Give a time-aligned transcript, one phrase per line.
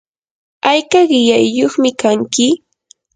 [0.71, 2.47] ¿ayka qillayyuqmi kanki?